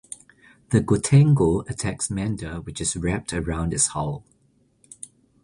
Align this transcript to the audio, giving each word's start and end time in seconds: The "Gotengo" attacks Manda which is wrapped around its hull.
The 0.71 0.79
"Gotengo" 0.81 1.69
attacks 1.69 2.09
Manda 2.09 2.61
which 2.61 2.81
is 2.81 2.95
wrapped 2.95 3.33
around 3.33 3.71
its 3.71 3.85
hull. 3.89 4.23